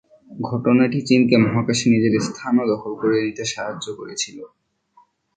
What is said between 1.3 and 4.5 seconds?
মহাকাশে নিজের স্থান ও দখল নিতে সাহায্য করেছিল।